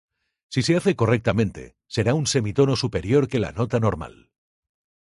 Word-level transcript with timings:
Si 0.49 0.63
se 0.63 0.75
hace 0.75 0.95
correctamente, 0.95 1.75
será 1.85 2.15
un 2.15 2.25
semitono 2.25 2.75
superior 2.75 3.27
que 3.29 3.37
la 3.37 3.51
nota 3.51 3.79
normal. 3.79 4.31